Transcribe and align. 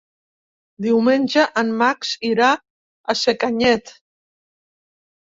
Diumenge 0.83 1.43
en 1.61 1.67
Max 1.81 2.13
irà 2.29 2.47
a 3.13 3.15
Sacanyet. 3.19 3.93